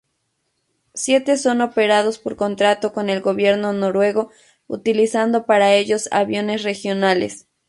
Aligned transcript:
Siete 0.95 1.37
son 1.37 1.61
operados 1.61 2.17
por 2.17 2.35
contrato 2.35 2.91
con 2.91 3.11
el 3.11 3.21
gobierno 3.21 3.71
noruego 3.71 4.31
utilizando 4.65 5.45
para 5.45 5.75
ellos 5.75 6.09
aviones 6.11 6.63
regionales. 6.63 7.47